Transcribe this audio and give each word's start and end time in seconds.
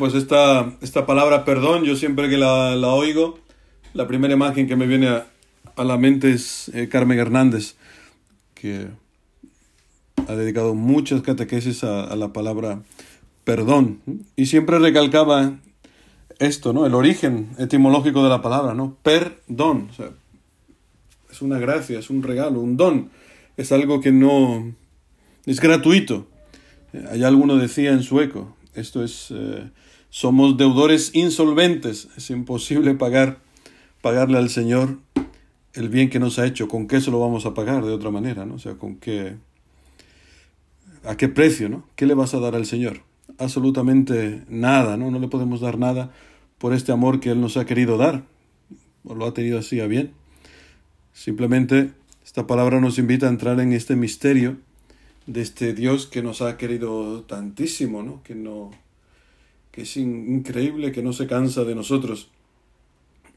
Pues 0.00 0.14
esta, 0.14 0.78
esta 0.80 1.04
palabra 1.04 1.44
perdón, 1.44 1.84
yo 1.84 1.94
siempre 1.94 2.30
que 2.30 2.38
la, 2.38 2.74
la 2.74 2.88
oigo, 2.88 3.38
la 3.92 4.06
primera 4.06 4.32
imagen 4.32 4.66
que 4.66 4.74
me 4.74 4.86
viene 4.86 5.08
a, 5.08 5.26
la 5.84 5.98
mente 5.98 6.32
es 6.32 6.70
eh, 6.72 6.88
Carmen 6.88 7.18
Hernández, 7.18 7.74
que 8.54 8.86
ha 10.26 10.34
dedicado 10.34 10.74
muchas 10.74 11.20
catequesis 11.20 11.84
a, 11.84 12.16
la 12.16 12.32
palabra 12.32 12.80
perdón. 13.44 14.00
Y 14.36 14.46
siempre 14.46 14.78
recalcaba 14.78 15.58
esto, 16.38 16.72
¿no? 16.72 16.86
El 16.86 16.94
origen 16.94 17.50
etimológico 17.58 18.22
de 18.22 18.30
la 18.30 18.40
palabra, 18.40 18.72
¿no? 18.72 18.96
Perdón. 19.02 19.90
Es 21.30 21.42
una 21.42 21.58
gracia, 21.58 21.98
es 21.98 22.08
un 22.08 22.22
regalo, 22.22 22.60
un 22.60 22.78
don. 22.78 23.10
Es 23.58 23.70
algo 23.70 24.00
que 24.00 24.12
no 24.12 24.72
es 25.44 25.60
gratuito. 25.60 26.26
Hay 27.10 27.22
alguno 27.22 27.58
decía 27.58 27.92
en 27.92 28.02
sueco, 28.02 28.56
esto 28.74 29.04
es, 29.04 29.30
eh, 29.30 29.68
somos 30.10 30.56
deudores 30.56 31.12
insolventes, 31.14 32.08
es 32.16 32.30
imposible 32.30 32.94
pagar, 32.94 33.38
pagarle 34.02 34.38
al 34.38 34.50
Señor 34.50 34.98
el 35.72 35.88
bien 35.88 36.10
que 36.10 36.18
nos 36.18 36.38
ha 36.38 36.46
hecho, 36.46 36.68
¿con 36.68 36.88
qué 36.88 37.00
se 37.00 37.12
lo 37.12 37.20
vamos 37.20 37.46
a 37.46 37.54
pagar 37.54 37.84
de 37.84 37.92
otra 37.92 38.10
manera? 38.10 38.44
¿no? 38.44 38.54
O 38.54 38.58
sea, 38.58 38.74
¿con 38.74 38.96
qué, 38.96 39.36
a 41.04 41.16
qué 41.16 41.28
precio, 41.28 41.68
¿no? 41.68 41.84
¿Qué 41.94 42.06
le 42.06 42.14
vas 42.14 42.34
a 42.34 42.40
dar 42.40 42.56
al 42.56 42.66
Señor? 42.66 43.02
Absolutamente 43.38 44.42
nada, 44.48 44.96
¿no? 44.96 45.10
No 45.10 45.20
le 45.20 45.28
podemos 45.28 45.60
dar 45.60 45.78
nada 45.78 46.10
por 46.58 46.74
este 46.74 46.90
amor 46.92 47.20
que 47.20 47.30
Él 47.30 47.40
nos 47.40 47.56
ha 47.56 47.64
querido 47.64 47.96
dar, 47.96 48.24
o 49.04 49.14
lo 49.14 49.26
ha 49.26 49.32
tenido 49.32 49.60
así 49.60 49.80
a 49.80 49.86
bien. 49.86 50.12
Simplemente 51.12 51.92
esta 52.24 52.46
palabra 52.46 52.80
nos 52.80 52.98
invita 52.98 53.26
a 53.26 53.30
entrar 53.30 53.60
en 53.60 53.72
este 53.72 53.94
misterio 53.94 54.58
de 55.26 55.40
este 55.40 55.72
Dios 55.72 56.06
que 56.06 56.22
nos 56.22 56.42
ha 56.42 56.56
querido 56.56 57.22
tantísimo, 57.22 58.02
¿no? 58.02 58.22
Que 58.24 58.34
no 58.34 58.72
que 59.70 59.82
es 59.82 59.96
increíble, 59.96 60.92
que 60.92 61.02
no 61.02 61.12
se 61.12 61.26
cansa 61.26 61.64
de 61.64 61.74
nosotros. 61.74 62.30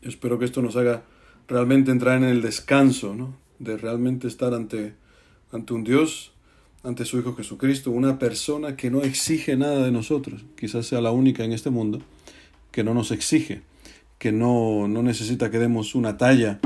espero 0.02 0.38
que 0.40 0.45
esto 0.45 0.62
nos 0.62 0.75
haga 0.75 1.03
realmente 1.48 1.92
entrar 1.92 2.17
en 2.17 2.25
el 2.25 2.42
descanso, 2.42 3.16
¿no? 3.16 3.36
De 3.59 3.78
realmente 3.78 4.28
estar 4.28 4.53
ante, 4.53 4.94
ante 5.52 5.73
un 5.73 5.84
Dios, 5.84 6.34
ante 6.84 7.06
su 7.06 7.20
Hijo 7.20 7.36
Jesucristo, 7.36 7.92
una 7.92 8.20
persona 8.20 8.75
que 8.75 8.92
no 8.92 9.02
exige 9.02 9.56
nada 9.56 9.86
de 9.86 9.92
nosotros. 9.92 10.44
Quizás 10.58 10.86
sea 10.86 11.02
la 11.02 11.12
única 11.12 11.44
en 11.44 11.53
este 11.53 11.70
mundo 11.70 12.02
que 12.72 12.84
no 12.84 12.94
nos 12.94 13.12
exige, 13.12 13.62
que 14.18 14.31
no, 14.31 14.88
no 14.88 15.03
necesita 15.03 15.52
que 15.52 15.59
demos 15.59 15.95
una 15.95 16.18
talla 16.18 16.59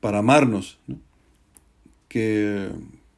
para 0.00 0.18
amarnos, 0.18 0.78
¿no? 0.86 0.98
que 2.08 2.68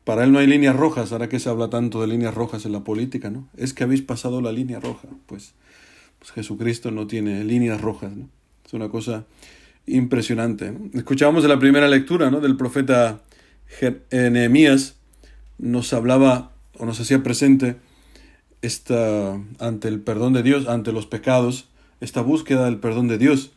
para 0.04 0.24
él 0.24 0.32
no 0.32 0.38
hay 0.38 0.46
líneas 0.46 0.74
rojas, 0.74 1.12
ahora 1.12 1.28
que 1.28 1.38
se 1.38 1.48
habla 1.48 1.70
tanto 1.70 2.00
de 2.00 2.08
líneas 2.08 2.34
rojas 2.34 2.66
en 2.66 2.72
la 2.72 2.80
política, 2.80 3.30
¿no? 3.30 3.48
Es 3.56 3.72
que 3.72 3.84
habéis 3.84 4.02
pasado 4.02 4.40
la 4.40 4.52
línea 4.52 4.80
roja. 4.80 5.08
Pues, 5.26 5.54
pues 6.18 6.32
Jesucristo 6.32 6.90
no 6.90 7.06
tiene 7.06 7.44
líneas 7.44 7.80
rojas, 7.80 8.16
¿no? 8.16 8.28
Es 8.66 8.72
una 8.72 8.88
cosa 8.88 9.26
impresionante. 9.86 10.72
Escuchábamos 10.94 11.44
en 11.44 11.50
la 11.50 11.58
primera 11.58 11.88
lectura 11.88 12.30
¿no? 12.30 12.40
del 12.40 12.56
profeta 12.56 13.20
Nehemías, 14.10 14.96
nos 15.58 15.92
hablaba 15.92 16.52
o 16.78 16.86
nos 16.86 17.00
hacía 17.00 17.22
presente 17.22 17.76
esta, 18.60 19.40
ante 19.58 19.88
el 19.88 20.00
perdón 20.00 20.32
de 20.32 20.42
Dios, 20.42 20.68
ante 20.68 20.92
los 20.92 21.06
pecados, 21.06 21.68
esta 22.00 22.22
búsqueda 22.22 22.64
del 22.64 22.78
perdón 22.78 23.08
de 23.08 23.18
Dios, 23.18 23.52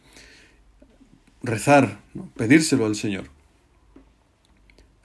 rezar, 1.43 1.99
pedírselo 2.35 2.85
al 2.85 2.95
Señor 2.95 3.34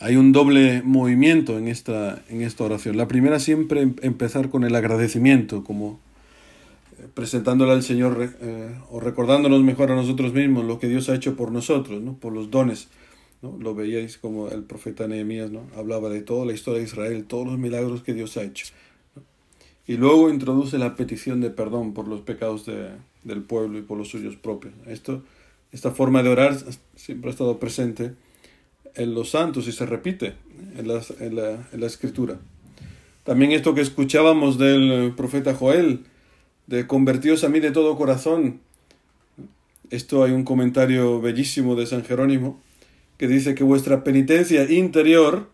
hay 0.01 0.17
un 0.17 0.33
doble 0.33 0.83
movimiento 0.83 1.59
en 1.59 1.69
esta, 1.69 2.23
en 2.31 2.41
esta 2.41 2.65
oración. 2.65 2.97
La 2.97 3.07
primera 3.07 3.39
siempre 3.39 3.83
empezar 3.83 4.49
con 4.49 4.65
el 4.65 4.75
agradecimiento, 4.75 5.63
como 5.63 6.01
eh, 6.99 7.07
presentándole 7.13 7.73
al 7.73 7.83
Señor 7.83 8.35
eh, 8.41 8.75
o 8.91 8.99
recordándonos 8.99 9.63
mejor 9.63 9.93
a 9.93 9.97
nosotros 9.97 10.33
mismos 10.33 10.65
lo 10.65 10.79
que 10.79 10.89
Dios 10.89 11.11
ha 11.11 11.15
hecho 11.15 11.37
por 11.37 11.53
nosotros, 11.53 12.01
¿no? 12.01 12.15
por 12.15 12.33
los 12.33 12.51
dones. 12.51 12.89
¿no? 13.43 13.59
Lo 13.61 13.75
veíais 13.75 14.17
como 14.17 14.49
el 14.49 14.63
profeta 14.63 15.07
Nehemías 15.07 15.51
¿no? 15.51 15.65
hablaba 15.77 16.09
de 16.09 16.23
toda 16.23 16.47
la 16.47 16.55
historia 16.55 16.79
de 16.79 16.87
Israel, 16.87 17.25
todos 17.25 17.47
los 17.47 17.59
milagros 17.59 18.03
que 18.03 18.15
Dios 18.15 18.39
ha 18.39 18.43
hecho. 18.43 18.67
Y 19.87 19.99
luego 19.99 20.31
introduce 20.31 20.79
la 20.79 20.97
petición 20.97 21.43
de 21.43 21.51
perdón 21.51 21.93
por 21.93 22.09
los 22.09 22.23
pecados 22.23 22.65
de, 22.65 22.89
del 23.23 23.43
pueblo 23.43 23.79
y 23.79 23.83
por 23.83 23.99
los 23.99 24.09
suyos 24.09 24.37
propios. 24.37 24.73
Esto, 24.87 25.23
esta 25.73 25.91
forma 25.91 26.23
de 26.23 26.31
orar 26.31 26.57
siempre 26.97 27.29
ha 27.29 27.33
estado 27.33 27.59
presente 27.59 28.13
en 28.95 29.15
los 29.15 29.31
santos 29.31 29.69
y 29.69 29.73
se 29.73 29.87
repite 29.87 30.35
en 30.77 30.89
la, 30.89 31.01
en 31.21 31.37
la, 31.37 31.69
en 31.73 31.81
la 31.81 31.87
escritura. 31.87 32.39
También 33.25 33.53
esto 33.53 33.75
que 33.75 33.81
escuchábamos 33.81 34.59
del 34.59 35.13
profeta 35.17 35.55
Joel, 35.55 36.01
de 36.67 36.87
convertidos 36.87 37.45
a 37.45 37.49
mí 37.49 37.61
de 37.61 37.71
todo 37.71 37.97
corazón. 37.97 38.61
Esto 39.91 40.25
hay 40.25 40.33
un 40.33 40.45
comentario 40.45 41.21
bellísimo 41.21 41.75
de 41.75 41.87
San 41.87 42.05
Jerónimo 42.05 42.61
que 43.19 43.29
dice 43.29 43.55
que 43.55 43.65
vuestra 43.65 44.03
penitencia 44.03 44.71
interior, 44.71 45.51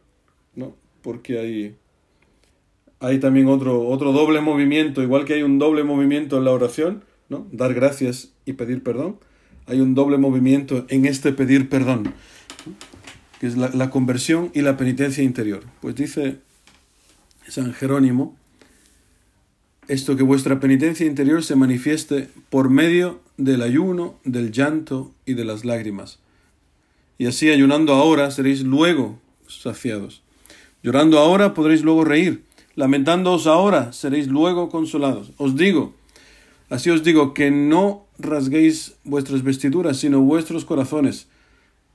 ¿no? 0.55 0.77
porque 1.03 1.39
hay, 1.39 1.77
hay 3.01 3.19
también 3.19 3.49
otro, 3.49 3.89
otro 3.89 4.13
doble 4.13 4.41
movimiento, 4.41 5.03
igual 5.03 5.25
que 5.25 5.35
hay 5.35 5.43
un 5.43 5.59
doble 5.59 5.83
movimiento 5.83 6.39
en 6.39 6.45
la 6.45 6.53
oración, 6.53 7.05
¿no? 7.29 7.47
dar 7.51 7.75
gracias 7.75 8.33
y 8.45 8.53
pedir 8.53 8.83
perdón, 8.83 9.19
hay 9.67 9.81
un 9.81 9.95
doble 9.95 10.17
movimiento 10.17 10.87
en 10.89 11.07
este 11.07 11.33
pedir 11.33 11.69
perdón 11.69 12.15
que 13.41 13.47
es 13.47 13.57
la, 13.57 13.69
la, 13.71 13.91
conversión 13.91 14.51
y 14.55 14.63
la 14.63 14.77
penitencia 14.77 15.23
interior. 15.23 15.65
Pues 15.81 15.95
dice 15.95 16.39
San 17.49 17.73
Jerónimo, 17.73 18.37
esto 19.89 20.17
que 20.17 20.23
vuestra 20.23 20.59
penitencia 20.59 21.07
interior 21.07 21.45
se 21.45 21.57
manifieste 21.57 22.29
por 22.51 22.71
medio 22.71 23.21
del 23.37 23.63
ayuno, 23.63 24.17
del 24.25 24.51
llanto 24.51 25.13
y 25.27 25.35
de 25.35 25.45
las 25.45 25.65
lágrimas. 25.65 26.19
Y 27.19 27.27
así 27.27 27.51
ayunando 27.51 27.95
ahora 27.95 28.31
seréis 28.31 28.63
luego 28.63 29.19
saciados. 29.49 30.23
Llorando 30.83 31.19
ahora 31.19 31.55
podréis 31.55 31.83
luego 31.83 32.05
reír. 32.05 32.43
Lamentándoos 32.75 33.47
ahora 33.47 33.93
seréis 33.93 34.29
luego 34.29 34.69
consolados. 34.69 35.33
Os 35.39 35.57
digo, 35.57 35.95
así 36.69 36.91
os 36.91 37.03
digo, 37.03 37.33
que 37.33 37.51
no 37.51 38.07
rasguéis 38.19 38.95
vuestras 39.05 39.43
vestiduras, 39.43 39.99
sino 39.99 40.21
vuestros 40.21 40.65
corazones 40.65 41.29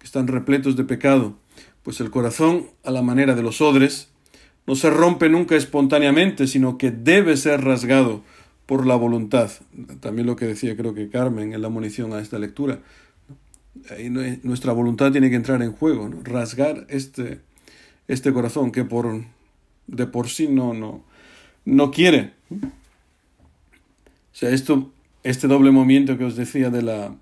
que 0.01 0.05
están 0.07 0.25
repletos 0.25 0.75
de 0.75 0.83
pecado, 0.83 1.37
pues 1.83 2.01
el 2.01 2.09
corazón, 2.09 2.65
a 2.83 2.89
la 2.89 3.03
manera 3.03 3.35
de 3.35 3.43
los 3.43 3.61
odres, 3.61 4.09
no 4.65 4.73
se 4.73 4.89
rompe 4.89 5.29
nunca 5.29 5.55
espontáneamente, 5.55 6.47
sino 6.47 6.79
que 6.79 6.89
debe 6.89 7.37
ser 7.37 7.63
rasgado 7.63 8.23
por 8.65 8.87
la 8.87 8.95
voluntad. 8.95 9.51
También 9.99 10.25
lo 10.25 10.35
que 10.35 10.47
decía 10.47 10.75
creo 10.75 10.95
que 10.95 11.09
Carmen 11.09 11.53
en 11.53 11.61
la 11.61 11.69
munición 11.69 12.13
a 12.13 12.19
esta 12.19 12.39
lectura. 12.39 12.79
Ahí 13.91 14.09
nuestra 14.09 14.73
voluntad 14.73 15.11
tiene 15.11 15.29
que 15.29 15.35
entrar 15.35 15.61
en 15.61 15.71
juego, 15.71 16.09
¿no? 16.09 16.23
rasgar 16.23 16.87
este, 16.89 17.41
este 18.07 18.33
corazón 18.33 18.71
que 18.71 18.83
por, 18.83 19.23
de 19.85 20.07
por 20.07 20.29
sí 20.29 20.47
no, 20.47 20.73
no, 20.73 21.03
no 21.63 21.91
quiere. 21.91 22.33
O 22.49 22.55
sea, 24.31 24.49
esto, 24.49 24.91
este 25.23 25.47
doble 25.47 25.69
movimiento 25.69 26.17
que 26.17 26.25
os 26.25 26.35
decía 26.35 26.71
de 26.71 26.81
la, 26.81 27.13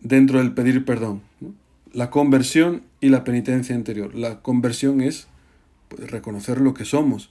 dentro 0.00 0.38
del 0.38 0.52
pedir 0.52 0.86
perdón. 0.86 1.20
La 1.92 2.10
conversión 2.10 2.82
y 3.00 3.08
la 3.08 3.24
penitencia 3.24 3.74
interior. 3.74 4.14
La 4.14 4.40
conversión 4.40 5.00
es 5.00 5.26
pues, 5.88 6.10
reconocer 6.10 6.60
lo 6.60 6.74
que 6.74 6.84
somos. 6.84 7.30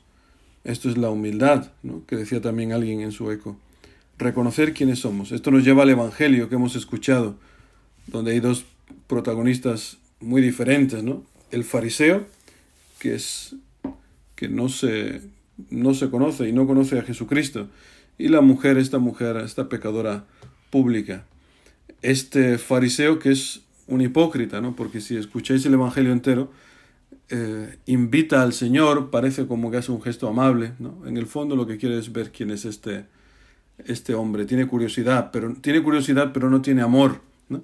Esto 0.63 0.89
es 0.89 0.97
la 0.97 1.09
humildad, 1.09 1.71
¿no? 1.83 2.05
que 2.05 2.15
decía 2.15 2.41
también 2.41 2.73
alguien 2.73 3.01
en 3.01 3.11
su 3.11 3.31
eco. 3.31 3.57
Reconocer 4.17 4.73
quiénes 4.73 4.99
somos. 4.99 5.31
Esto 5.31 5.51
nos 5.51 5.63
lleva 5.63 5.83
al 5.83 5.89
Evangelio 5.89 6.49
que 6.49 6.55
hemos 6.55 6.75
escuchado, 6.75 7.37
donde 8.07 8.31
hay 8.31 8.41
dos 8.41 8.65
protagonistas 9.07 9.97
muy 10.19 10.41
diferentes, 10.41 11.03
¿no? 11.03 11.23
El 11.51 11.63
fariseo, 11.63 12.27
que 12.99 13.15
es 13.15 13.55
que 14.35 14.49
no 14.49 14.67
se, 14.67 15.21
no 15.69 15.93
se 15.93 16.09
conoce 16.09 16.49
y 16.49 16.51
no 16.51 16.67
conoce 16.67 16.99
a 16.99 17.03
Jesucristo, 17.03 17.69
y 18.17 18.27
la 18.27 18.41
mujer, 18.41 18.77
esta 18.77 18.99
mujer, 18.99 19.37
esta 19.37 19.69
pecadora 19.69 20.25
pública. 20.69 21.23
Este 22.01 22.57
fariseo 22.57 23.19
que 23.19 23.31
es 23.31 23.61
un 23.89 24.01
hipócrita, 24.01 24.61
¿no? 24.61 24.75
Porque 24.75 25.01
si 25.01 25.17
escucháis 25.17 25.65
el 25.65 25.73
Evangelio 25.73 26.11
entero, 26.11 26.51
eh, 27.29 27.77
invita 27.85 28.41
al 28.41 28.53
Señor, 28.53 29.09
parece 29.09 29.47
como 29.47 29.69
que 29.69 29.77
hace 29.77 29.91
un 29.91 30.01
gesto 30.01 30.27
amable, 30.27 30.73
¿no? 30.79 31.05
En 31.05 31.17
el 31.17 31.25
fondo 31.25 31.55
lo 31.55 31.67
que 31.67 31.77
quiere 31.77 31.97
es 31.97 32.11
ver 32.11 32.31
quién 32.31 32.51
es 32.51 32.65
este, 32.65 33.05
este 33.85 34.13
hombre. 34.13 34.45
Tiene 34.45 34.67
curiosidad, 34.67 35.31
pero 35.31 35.53
tiene 35.55 35.83
curiosidad, 35.83 36.31
pero 36.33 36.49
no 36.49 36.61
tiene 36.61 36.81
amor, 36.81 37.21
¿no? 37.49 37.63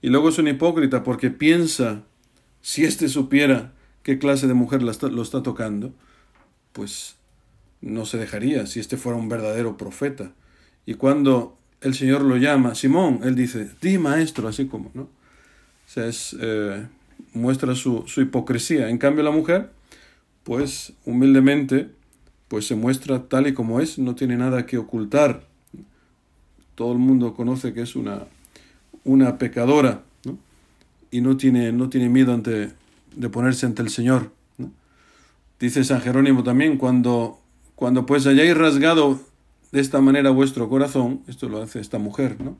Y 0.00 0.08
luego 0.08 0.28
es 0.28 0.38
un 0.38 0.48
hipócrita 0.48 1.02
porque 1.02 1.30
piensa, 1.30 2.02
si 2.60 2.84
éste 2.84 3.08
supiera 3.08 3.72
qué 4.02 4.18
clase 4.18 4.46
de 4.46 4.54
mujer 4.54 4.82
lo 4.82 4.90
está, 4.90 5.08
lo 5.08 5.22
está 5.22 5.42
tocando, 5.42 5.94
pues 6.72 7.16
no 7.80 8.06
se 8.06 8.18
dejaría 8.18 8.66
si 8.66 8.80
este 8.80 8.96
fuera 8.96 9.18
un 9.18 9.28
verdadero 9.28 9.76
profeta. 9.76 10.32
Y 10.86 10.94
cuando 10.94 11.58
el 11.80 11.94
Señor 11.94 12.22
lo 12.22 12.36
llama, 12.36 12.74
Simón, 12.74 13.20
él 13.24 13.34
dice, 13.34 13.70
di 13.80 13.98
maestro, 13.98 14.48
así 14.48 14.66
como, 14.66 14.90
¿no? 14.94 15.08
O 15.86 15.90
sea, 15.90 16.10
eh, 16.40 16.86
muestra 17.32 17.74
su, 17.74 18.04
su, 18.06 18.20
hipocresía. 18.20 18.88
En 18.88 18.98
cambio, 18.98 19.22
la 19.22 19.30
mujer, 19.30 19.70
pues 20.42 20.92
humildemente, 21.04 21.90
pues 22.48 22.66
se 22.66 22.74
muestra 22.74 23.24
tal 23.24 23.46
y 23.46 23.54
como 23.54 23.80
es, 23.80 23.98
no 23.98 24.14
tiene 24.14 24.36
nada 24.36 24.66
que 24.66 24.78
ocultar. 24.78 25.46
todo 26.74 26.92
el 26.92 26.98
mundo 26.98 27.34
conoce 27.34 27.72
que 27.72 27.82
es 27.82 27.94
una, 27.94 28.24
una 29.04 29.38
pecadora, 29.38 30.02
¿no? 30.24 30.38
y 31.10 31.20
no 31.20 31.36
tiene, 31.36 31.72
no 31.72 31.88
tiene 31.88 32.08
miedo 32.08 32.32
ante, 32.32 32.72
de 33.14 33.28
ponerse 33.28 33.66
ante 33.66 33.82
el 33.82 33.90
Señor. 33.90 34.32
Dice 35.60 35.84
San 35.84 36.00
Jerónimo 36.00 36.42
también, 36.42 36.76
cuando, 36.76 37.38
cuando 37.76 38.06
pues 38.06 38.26
hayáis 38.26 38.56
rasgado 38.56 39.20
de 39.72 39.80
esta 39.80 40.00
manera 40.00 40.30
vuestro 40.30 40.68
corazón, 40.68 41.22
esto 41.26 41.48
lo 41.48 41.62
hace 41.62 41.80
esta 41.80 41.98
mujer, 41.98 42.40
¿no? 42.40 42.56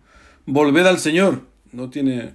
Volved 0.47 0.87
al 0.87 0.99
Señor, 0.99 1.43
no 1.73 1.91
tiene, 1.91 2.35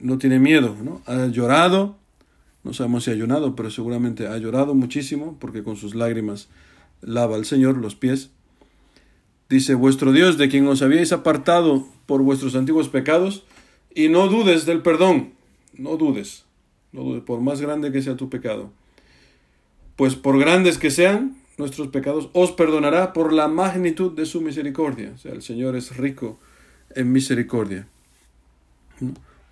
no 0.00 0.18
tiene 0.18 0.38
miedo, 0.38 0.76
¿no? 0.82 1.02
Ha 1.06 1.26
llorado, 1.26 1.96
no 2.64 2.72
sabemos 2.72 3.04
si 3.04 3.10
ha 3.10 3.14
llorado, 3.14 3.54
pero 3.54 3.70
seguramente 3.70 4.26
ha 4.26 4.36
llorado 4.38 4.74
muchísimo, 4.74 5.36
porque 5.40 5.62
con 5.62 5.76
sus 5.76 5.94
lágrimas 5.94 6.48
lava 7.00 7.36
al 7.36 7.44
Señor 7.44 7.76
los 7.76 7.94
pies. 7.94 8.30
Dice, 9.48 9.74
vuestro 9.74 10.12
Dios, 10.12 10.36
de 10.36 10.48
quien 10.48 10.66
os 10.66 10.82
habíais 10.82 11.12
apartado 11.12 11.86
por 12.06 12.22
vuestros 12.22 12.54
antiguos 12.54 12.88
pecados, 12.88 13.44
y 13.94 14.08
no 14.08 14.28
dudes 14.28 14.66
del 14.66 14.82
perdón, 14.82 15.32
no 15.72 15.96
dudes, 15.96 16.44
no 16.92 17.02
dudes, 17.02 17.22
por 17.22 17.40
más 17.40 17.60
grande 17.60 17.90
que 17.92 18.02
sea 18.02 18.16
tu 18.16 18.28
pecado. 18.28 18.70
Pues 19.96 20.14
por 20.14 20.38
grandes 20.38 20.78
que 20.78 20.90
sean 20.90 21.36
nuestros 21.56 21.88
pecados, 21.88 22.30
os 22.34 22.52
perdonará 22.52 23.12
por 23.12 23.32
la 23.32 23.48
magnitud 23.48 24.12
de 24.12 24.26
su 24.26 24.40
misericordia. 24.40 25.12
O 25.14 25.18
sea, 25.18 25.32
el 25.32 25.42
Señor 25.42 25.74
es 25.76 25.96
rico 25.96 26.38
en 26.94 27.10
misericordia. 27.10 27.88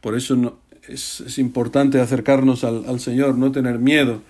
Por 0.06 0.14
eso 0.14 0.36
no, 0.36 0.60
es, 0.86 1.36
importante 1.36 1.98
acercarnos 1.98 2.62
al, 2.62 2.84
al, 2.86 3.00
Señor, 3.00 3.36
no 3.36 3.50
tener 3.50 3.80
miedo 3.80 4.22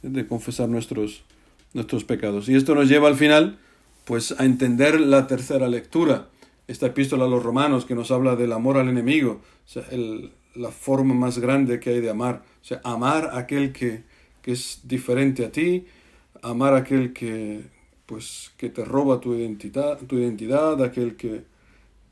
de 0.00 0.28
confesar 0.28 0.68
nuestros, 0.68 1.24
nuestros 1.72 2.04
pecados. 2.04 2.48
Y 2.48 2.54
esto 2.54 2.76
nos 2.76 2.88
lleva 2.88 3.08
al 3.08 3.16
final 3.16 3.58
pues 4.04 4.32
a 4.38 4.44
entender 4.44 5.00
la 5.00 5.26
tercera 5.26 5.66
lectura, 5.66 6.28
esta 6.68 6.86
epístola 6.86 7.24
a 7.24 7.26
los 7.26 7.42
romanos 7.42 7.84
que 7.84 7.96
nos 7.96 8.12
habla 8.12 8.36
del 8.36 8.52
amor 8.52 8.76
al 8.76 8.88
enemigo, 8.88 9.40
o 9.66 9.68
sea, 9.68 9.82
el, 9.90 10.30
la 10.54 10.70
forma 10.70 11.14
más 11.14 11.40
grande 11.40 11.80
que 11.80 11.90
hay 11.90 12.00
de 12.00 12.10
amar, 12.10 12.44
o 12.62 12.64
sea, 12.64 12.80
amar 12.84 13.30
a 13.32 13.38
aquel 13.38 13.72
que, 13.72 14.04
que 14.40 14.52
es 14.52 14.82
diferente 14.84 15.44
a 15.44 15.50
ti, 15.50 15.84
amar 16.42 16.74
a 16.74 16.76
aquel 16.76 17.12
que, 17.12 17.64
pues, 18.06 18.52
que 18.56 18.68
te 18.68 18.84
roba 18.84 19.18
tu 19.18 19.34
identidad, 19.34 19.98
tu 19.98 20.16
identidad 20.16 20.80
aquel 20.80 21.16
que, 21.16 21.42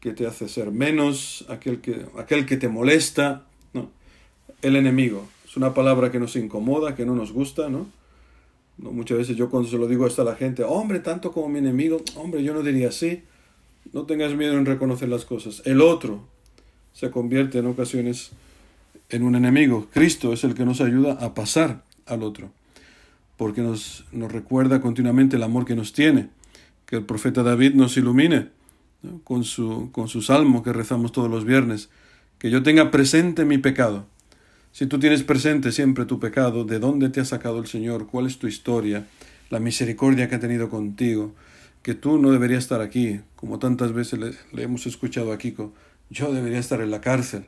que 0.02 0.12
te 0.12 0.26
hace 0.26 0.48
ser 0.48 0.72
menos, 0.72 1.46
aquel 1.48 1.80
que, 1.80 2.04
aquel 2.18 2.44
que 2.44 2.56
te 2.56 2.68
molesta, 2.68 3.44
¿no? 3.72 3.88
El 4.60 4.74
enemigo. 4.74 5.28
Es 5.46 5.56
una 5.56 5.74
palabra 5.74 6.10
que 6.10 6.18
nos 6.18 6.34
incomoda, 6.34 6.96
que 6.96 7.06
no 7.06 7.14
nos 7.14 7.32
gusta, 7.32 7.68
¿no? 7.68 7.86
Muchas 8.78 9.18
veces 9.18 9.36
yo 9.36 9.48
cuando 9.48 9.68
se 9.68 9.78
lo 9.78 9.86
digo 9.86 10.04
esto 10.04 10.22
a 10.22 10.24
la 10.24 10.34
gente, 10.34 10.64
hombre, 10.64 10.98
tanto 10.98 11.30
como 11.30 11.48
mi 11.48 11.60
enemigo, 11.60 12.02
hombre, 12.16 12.42
yo 12.42 12.52
no 12.52 12.62
diría 12.62 12.88
así. 12.88 13.22
No 13.92 14.04
tengas 14.04 14.34
miedo 14.34 14.58
en 14.58 14.66
reconocer 14.66 15.08
las 15.08 15.24
cosas. 15.24 15.62
El 15.66 15.80
otro 15.80 16.24
se 16.92 17.12
convierte 17.12 17.58
en 17.58 17.66
ocasiones 17.66 18.32
en 19.08 19.22
un 19.22 19.36
enemigo. 19.36 19.86
Cristo 19.92 20.32
es 20.32 20.42
el 20.42 20.54
que 20.54 20.64
nos 20.64 20.80
ayuda 20.80 21.12
a 21.12 21.32
pasar 21.34 21.84
al 22.06 22.24
otro, 22.24 22.50
porque 23.36 23.60
nos, 23.60 24.04
nos 24.10 24.32
recuerda 24.32 24.80
continuamente 24.80 25.36
el 25.36 25.44
amor 25.44 25.64
que 25.64 25.76
nos 25.76 25.92
tiene. 25.92 26.28
Que 26.86 26.96
el 26.96 27.04
profeta 27.04 27.44
David 27.44 27.74
nos 27.74 27.96
ilumine 27.96 28.48
con, 29.24 29.44
su, 29.44 29.90
con 29.92 30.08
su 30.08 30.22
salmo 30.22 30.62
que 30.62 30.72
rezamos 30.72 31.12
todos 31.12 31.30
los 31.30 31.44
viernes. 31.44 31.90
Que 32.38 32.50
yo 32.50 32.62
tenga 32.62 32.90
presente 32.90 33.44
mi 33.44 33.58
pecado. 33.58 34.06
Si 34.72 34.86
tú 34.86 34.98
tienes 34.98 35.22
presente 35.22 35.70
siempre 35.70 36.06
tu 36.06 36.18
pecado, 36.18 36.64
de 36.64 36.78
dónde 36.78 37.10
te 37.10 37.20
ha 37.20 37.24
sacado 37.24 37.58
el 37.58 37.66
Señor, 37.66 38.06
cuál 38.06 38.26
es 38.26 38.38
tu 38.38 38.46
historia, 38.46 39.06
la 39.50 39.60
misericordia 39.60 40.28
que 40.28 40.36
ha 40.36 40.40
tenido 40.40 40.70
contigo, 40.70 41.34
que 41.82 41.94
tú 41.94 42.18
no 42.18 42.30
deberías 42.30 42.64
estar 42.64 42.80
aquí, 42.80 43.20
como 43.36 43.58
tantas 43.58 43.92
veces 43.92 44.18
le, 44.18 44.62
hemos 44.62 44.86
escuchado 44.86 45.32
a 45.32 45.38
Kiko, 45.38 45.74
yo 46.08 46.32
debería 46.32 46.58
estar 46.58 46.80
en 46.80 46.90
la 46.90 47.00
cárcel, 47.00 47.46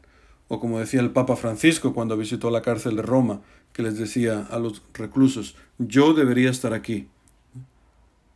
o 0.48 0.60
como 0.60 0.78
decía 0.78 1.00
el 1.00 1.12
Papa 1.12 1.36
Francisco 1.36 1.94
cuando 1.94 2.16
visitó 2.16 2.50
la 2.50 2.62
cárcel 2.62 2.96
de 2.96 3.02
Roma, 3.02 3.40
que 3.72 3.82
les 3.82 3.96
decía 3.96 4.46
a 4.50 4.58
los 4.58 4.82
reclusos, 4.92 5.56
yo 5.78 6.12
debería 6.12 6.50
estar 6.50 6.74
aquí. 6.74 7.08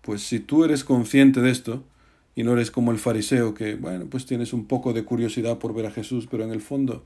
Pues 0.03 0.23
si 0.23 0.41
tú 0.41 0.65
eres 0.65 0.83
consciente 0.83 1.43
de 1.43 1.51
esto, 1.51 1.85
y 2.39 2.45
no 2.45 2.53
eres 2.53 2.71
como 2.71 2.93
el 2.93 2.99
fariseo 2.99 3.53
que, 3.53 3.75
bueno, 3.75 4.07
pues 4.09 4.25
tienes 4.25 4.53
un 4.53 4.67
poco 4.67 4.93
de 4.93 5.03
curiosidad 5.03 5.59
por 5.59 5.75
ver 5.75 5.87
a 5.87 5.91
Jesús, 5.91 6.29
pero 6.31 6.45
en 6.45 6.53
el 6.53 6.61
fondo 6.61 7.05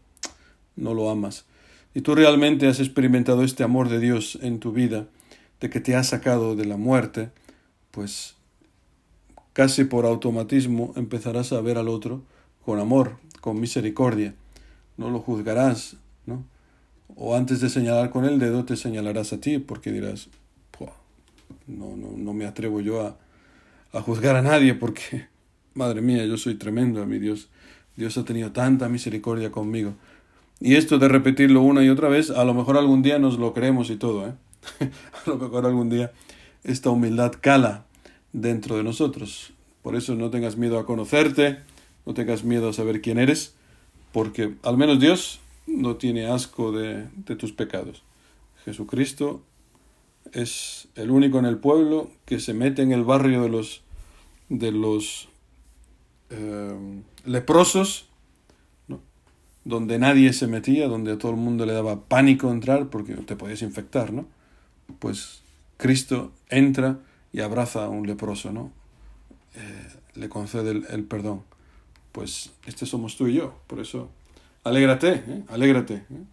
no 0.76 0.92
lo 0.92 1.08
amas 1.08 1.46
y 1.94 2.02
tú 2.02 2.14
realmente 2.14 2.66
has 2.66 2.80
experimentado 2.80 3.42
este 3.42 3.64
amor 3.64 3.88
de 3.88 3.98
Dios 3.98 4.38
en 4.42 4.58
tu 4.58 4.72
vida, 4.72 5.06
de 5.60 5.70
que 5.70 5.80
te 5.80 5.96
ha 5.96 6.04
sacado 6.04 6.54
de 6.54 6.66
la 6.66 6.76
muerte, 6.76 7.30
pues 7.92 8.34
casi 9.54 9.84
por 9.84 10.04
automatismo 10.04 10.92
empezarás 10.96 11.52
a 11.54 11.62
ver 11.62 11.78
al 11.78 11.88
otro 11.88 12.22
con 12.64 12.78
amor, 12.78 13.16
con 13.40 13.58
misericordia. 13.58 14.34
No 14.98 15.08
lo 15.08 15.20
juzgarás, 15.20 15.96
¿no? 16.26 16.44
O 17.16 17.36
antes 17.36 17.62
de 17.62 17.70
señalar 17.70 18.10
con 18.10 18.26
el 18.26 18.38
dedo 18.38 18.66
te 18.66 18.76
señalarás 18.76 19.32
a 19.32 19.40
ti, 19.40 19.58
porque 19.58 19.92
dirás, 19.92 20.28
no, 21.66 21.96
no, 21.96 22.10
no 22.16 22.34
me 22.34 22.44
atrevo 22.44 22.82
yo 22.82 23.06
a, 23.06 23.16
a 23.92 24.00
juzgar 24.00 24.36
a 24.36 24.42
nadie, 24.42 24.74
porque, 24.74 25.26
madre 25.74 26.00
mía, 26.00 26.24
yo 26.24 26.36
soy 26.36 26.54
tremendo, 26.54 27.02
a 27.02 27.06
mi 27.06 27.18
Dios. 27.18 27.48
Dios 27.96 28.16
ha 28.16 28.24
tenido 28.24 28.52
tanta 28.52 28.88
misericordia 28.88 29.50
conmigo. 29.50 29.94
Y 30.60 30.76
esto 30.76 30.98
de 30.98 31.08
repetirlo 31.08 31.62
una 31.62 31.84
y 31.84 31.88
otra 31.88 32.08
vez, 32.08 32.30
a 32.30 32.44
lo 32.44 32.54
mejor 32.54 32.78
algún 32.78 33.02
día 33.02 33.18
nos 33.18 33.38
lo 33.38 33.52
creemos 33.52 33.90
y 33.90 33.96
todo, 33.96 34.28
¿eh? 34.28 34.32
a 34.80 35.30
lo 35.30 35.36
mejor 35.36 35.66
algún 35.66 35.90
día 35.90 36.12
esta 36.64 36.90
humildad 36.90 37.32
cala 37.40 37.84
dentro 38.32 38.76
de 38.76 38.84
nosotros. 38.84 39.52
Por 39.82 39.96
eso 39.96 40.14
no 40.14 40.30
tengas 40.30 40.56
miedo 40.56 40.78
a 40.78 40.86
conocerte, 40.86 41.58
no 42.06 42.14
tengas 42.14 42.44
miedo 42.44 42.68
a 42.68 42.72
saber 42.72 43.00
quién 43.00 43.18
eres, 43.18 43.54
porque 44.12 44.54
al 44.62 44.78
menos 44.78 45.00
Dios 45.00 45.40
no 45.66 45.96
tiene 45.96 46.26
asco 46.26 46.70
de, 46.72 47.08
de 47.26 47.36
tus 47.36 47.52
pecados. 47.52 48.02
Jesucristo 48.64 49.42
es 50.32 50.88
el 50.94 51.10
único 51.10 51.38
en 51.38 51.44
el 51.44 51.58
pueblo 51.58 52.10
que 52.24 52.40
se 52.40 52.54
mete 52.54 52.82
en 52.82 52.92
el 52.92 53.04
barrio 53.04 53.42
de 53.42 53.48
los, 53.48 53.82
de 54.48 54.72
los 54.72 55.28
eh, 56.30 57.02
leprosos 57.24 58.08
donde 59.64 59.98
nadie 59.98 60.32
se 60.32 60.46
metía, 60.46 60.88
donde 60.88 61.12
a 61.12 61.18
todo 61.18 61.32
el 61.32 61.38
mundo 61.38 61.66
le 61.66 61.72
daba 61.72 62.00
pánico 62.00 62.50
entrar 62.50 62.88
porque 62.88 63.14
te 63.14 63.36
podías 63.36 63.62
infectar, 63.62 64.12
¿no? 64.12 64.26
Pues 64.98 65.42
Cristo 65.76 66.32
entra 66.48 66.98
y 67.32 67.40
abraza 67.40 67.84
a 67.84 67.88
un 67.88 68.06
leproso, 68.06 68.52
¿no? 68.52 68.72
Eh, 69.54 69.88
le 70.14 70.28
concede 70.28 70.70
el, 70.70 71.04
perdón. 71.04 71.42
Pues 72.10 72.52
este 72.66 72.86
somos 72.86 73.16
tú 73.16 73.28
y 73.28 73.34
yo, 73.34 73.54
por 73.66 73.80
eso 73.80 74.10
alégrate, 74.64 75.14
¿eh? 75.14 75.44
alégrate. 75.48 75.94
¿eh? 75.94 76.24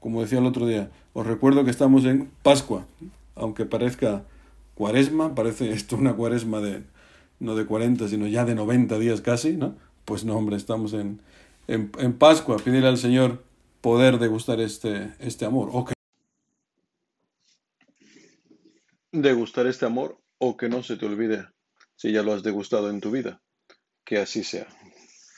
Como 0.00 0.20
decía 0.20 0.40
el 0.40 0.46
otro 0.46 0.66
día, 0.66 0.90
os 1.14 1.26
recuerdo 1.26 1.64
que 1.64 1.70
estamos 1.70 2.04
en 2.04 2.30
Pascua, 2.42 2.86
aunque 3.34 3.64
parezca 3.64 4.24
cuaresma, 4.74 5.34
parece 5.34 5.72
esto 5.72 5.96
una 5.96 6.14
cuaresma 6.14 6.60
de 6.60 6.84
no 7.40 7.56
de 7.56 7.66
40, 7.66 8.08
sino 8.08 8.26
ya 8.26 8.44
de 8.44 8.54
90 8.54 8.98
días 8.98 9.20
casi, 9.20 9.56
¿no? 9.56 9.76
Pues 10.04 10.24
no, 10.24 10.36
hombre, 10.36 10.56
estamos 10.56 10.92
en, 10.92 11.20
en, 11.66 11.90
en 11.98 12.12
Pascua, 12.12 12.56
pedirle 12.56 12.88
al 12.88 12.98
Señor 12.98 13.42
poder 13.80 14.18
degustar 14.18 14.60
este, 14.60 15.12
este 15.18 15.44
amor. 15.44 15.68
O 15.72 15.84
que... 15.84 15.92
Degustar 19.10 19.66
este 19.66 19.84
amor 19.84 20.18
o 20.38 20.56
que 20.56 20.68
no 20.68 20.82
se 20.82 20.96
te 20.96 21.04
olvide 21.04 21.46
si 21.96 22.12
ya 22.12 22.22
lo 22.22 22.32
has 22.32 22.42
degustado 22.42 22.90
en 22.90 23.00
tu 23.00 23.10
vida. 23.10 23.42
Que 24.04 24.18
así 24.18 24.42
sea. 24.42 24.66